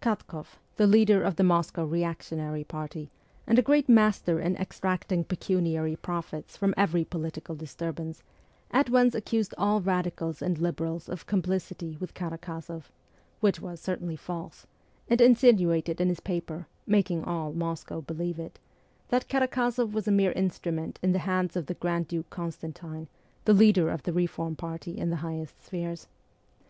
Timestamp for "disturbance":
7.54-8.22